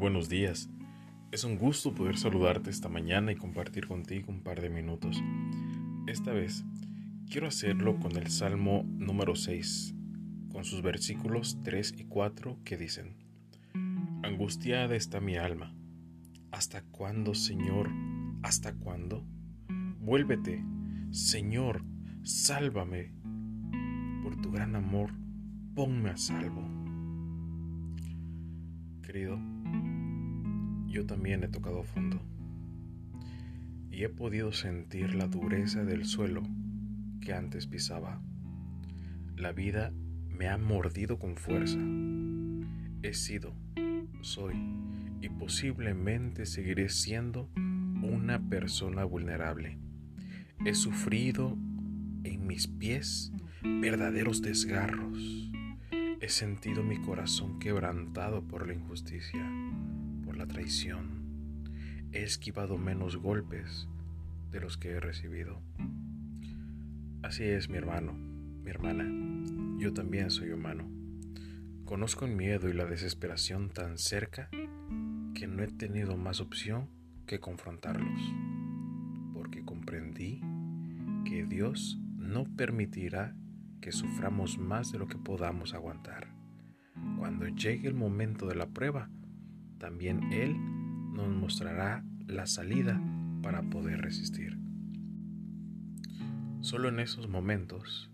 buenos 0.00 0.28
días. 0.28 0.68
Es 1.30 1.44
un 1.44 1.56
gusto 1.56 1.94
poder 1.94 2.16
saludarte 2.16 2.70
esta 2.70 2.88
mañana 2.88 3.30
y 3.30 3.36
compartir 3.36 3.86
contigo 3.86 4.32
un 4.32 4.42
par 4.42 4.60
de 4.60 4.68
minutos. 4.70 5.22
Esta 6.08 6.32
vez 6.32 6.64
quiero 7.30 7.46
hacerlo 7.46 8.00
con 8.00 8.16
el 8.16 8.28
Salmo 8.30 8.82
número 8.84 9.36
6, 9.36 9.94
con 10.50 10.64
sus 10.64 10.82
versículos 10.82 11.58
3 11.62 11.94
y 11.98 12.04
4 12.04 12.58
que 12.64 12.76
dicen, 12.76 13.14
Angustiada 14.24 14.96
está 14.96 15.20
mi 15.20 15.36
alma. 15.36 15.72
¿Hasta 16.50 16.82
cuándo, 16.82 17.34
Señor? 17.34 17.90
¿Hasta 18.42 18.74
cuándo? 18.74 19.24
Vuélvete, 20.00 20.64
Señor, 21.12 21.84
sálvame. 22.24 23.12
Por 24.24 24.40
tu 24.40 24.50
gran 24.50 24.74
amor, 24.74 25.12
ponme 25.74 26.10
a 26.10 26.16
salvo 26.16 26.79
querido, 29.12 29.40
yo 30.86 31.04
también 31.04 31.42
he 31.42 31.48
tocado 31.48 31.82
fondo 31.82 32.22
y 33.90 34.04
he 34.04 34.08
podido 34.08 34.52
sentir 34.52 35.16
la 35.16 35.26
dureza 35.26 35.82
del 35.82 36.04
suelo 36.04 36.44
que 37.20 37.32
antes 37.32 37.66
pisaba. 37.66 38.22
La 39.34 39.50
vida 39.50 39.92
me 40.28 40.46
ha 40.46 40.58
mordido 40.58 41.18
con 41.18 41.34
fuerza. 41.34 41.80
He 43.02 43.12
sido, 43.12 43.52
soy 44.20 44.54
y 45.20 45.28
posiblemente 45.28 46.46
seguiré 46.46 46.88
siendo 46.88 47.50
una 47.56 48.48
persona 48.48 49.02
vulnerable. 49.02 49.76
He 50.64 50.74
sufrido 50.74 51.58
en 52.22 52.46
mis 52.46 52.68
pies 52.68 53.32
verdaderos 53.60 54.40
desgarros 54.40 55.49
He 56.30 56.32
sentido 56.32 56.84
mi 56.84 56.96
corazón 56.96 57.58
quebrantado 57.58 58.46
por 58.46 58.64
la 58.64 58.72
injusticia, 58.72 59.44
por 60.24 60.36
la 60.36 60.46
traición. 60.46 61.24
He 62.12 62.22
esquivado 62.22 62.78
menos 62.78 63.16
golpes 63.16 63.88
de 64.52 64.60
los 64.60 64.76
que 64.76 64.90
he 64.90 65.00
recibido. 65.00 65.60
Así 67.24 67.42
es, 67.42 67.68
mi 67.68 67.78
hermano, 67.78 68.12
mi 68.12 68.70
hermana. 68.70 69.08
Yo 69.80 69.92
también 69.92 70.30
soy 70.30 70.52
humano. 70.52 70.88
Conozco 71.84 72.26
el 72.26 72.36
miedo 72.36 72.68
y 72.68 72.74
la 72.74 72.84
desesperación 72.84 73.68
tan 73.68 73.98
cerca 73.98 74.50
que 75.34 75.48
no 75.48 75.64
he 75.64 75.66
tenido 75.66 76.16
más 76.16 76.40
opción 76.40 76.88
que 77.26 77.40
confrontarlos, 77.40 78.20
porque 79.34 79.64
comprendí 79.64 80.40
que 81.24 81.44
Dios 81.44 81.98
no 82.16 82.44
permitirá 82.44 83.34
que 83.80 83.92
suframos 83.92 84.58
más 84.58 84.92
de 84.92 84.98
lo 84.98 85.08
que 85.08 85.18
podamos 85.18 85.74
aguantar. 85.74 86.28
Cuando 87.18 87.46
llegue 87.48 87.88
el 87.88 87.94
momento 87.94 88.46
de 88.46 88.54
la 88.54 88.68
prueba, 88.68 89.10
también 89.78 90.32
Él 90.32 90.56
nos 91.12 91.28
mostrará 91.28 92.04
la 92.26 92.46
salida 92.46 93.00
para 93.42 93.62
poder 93.62 94.02
resistir. 94.02 94.58
Solo 96.60 96.88
en 96.88 97.00
esos 97.00 97.28
momentos 97.28 98.10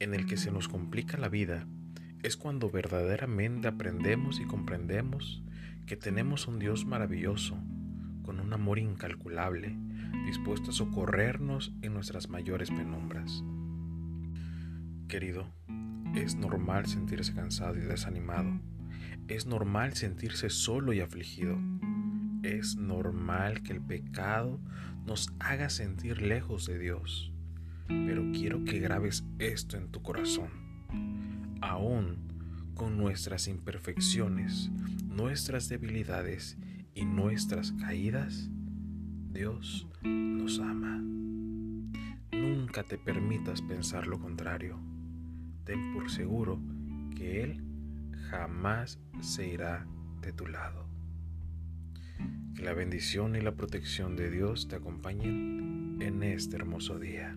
en 0.00 0.14
el 0.14 0.26
que 0.26 0.36
se 0.36 0.50
nos 0.50 0.68
complica 0.68 1.16
la 1.16 1.28
vida 1.28 1.66
es 2.22 2.36
cuando 2.36 2.70
verdaderamente 2.70 3.68
aprendemos 3.68 4.40
y 4.40 4.44
comprendemos 4.44 5.42
que 5.86 5.96
tenemos 5.96 6.48
un 6.48 6.58
Dios 6.58 6.86
maravilloso, 6.86 7.56
con 8.22 8.40
un 8.40 8.52
amor 8.52 8.78
incalculable, 8.78 9.76
dispuesto 10.26 10.70
a 10.70 10.74
socorrernos 10.74 11.72
en 11.82 11.92
nuestras 11.92 12.30
mayores 12.30 12.70
penumbras. 12.70 13.44
Querido, 15.14 15.46
es 16.16 16.34
normal 16.34 16.86
sentirse 16.86 17.32
cansado 17.34 17.76
y 17.76 17.82
desanimado. 17.82 18.50
Es 19.28 19.46
normal 19.46 19.94
sentirse 19.94 20.50
solo 20.50 20.92
y 20.92 20.98
afligido. 20.98 21.56
Es 22.42 22.74
normal 22.74 23.62
que 23.62 23.74
el 23.74 23.80
pecado 23.80 24.58
nos 25.06 25.32
haga 25.38 25.70
sentir 25.70 26.20
lejos 26.20 26.66
de 26.66 26.80
Dios. 26.80 27.32
Pero 27.86 28.24
quiero 28.32 28.64
que 28.64 28.80
grabes 28.80 29.24
esto 29.38 29.76
en 29.76 29.92
tu 29.92 30.02
corazón. 30.02 30.50
Aún 31.60 32.16
con 32.74 32.98
nuestras 32.98 33.46
imperfecciones, 33.46 34.72
nuestras 35.06 35.68
debilidades 35.68 36.58
y 36.92 37.04
nuestras 37.04 37.70
caídas, 37.70 38.50
Dios 39.30 39.86
nos 40.02 40.58
ama. 40.58 41.00
Nunca 42.32 42.82
te 42.82 42.98
permitas 42.98 43.62
pensar 43.62 44.08
lo 44.08 44.18
contrario 44.18 44.93
ten 45.64 45.94
por 45.94 46.10
seguro 46.10 46.60
que 47.16 47.42
Él 47.42 47.62
jamás 48.30 48.98
se 49.20 49.48
irá 49.48 49.86
de 50.20 50.32
tu 50.32 50.46
lado. 50.46 50.88
Que 52.54 52.62
la 52.62 52.72
bendición 52.72 53.36
y 53.36 53.40
la 53.40 53.54
protección 53.54 54.16
de 54.16 54.30
Dios 54.30 54.68
te 54.68 54.76
acompañen 54.76 55.98
en 56.00 56.22
este 56.22 56.56
hermoso 56.56 56.98
día. 56.98 57.36